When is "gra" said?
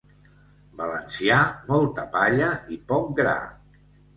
3.21-3.37